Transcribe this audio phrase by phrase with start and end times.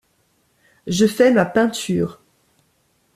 [0.87, 2.21] Je fais ma peinture.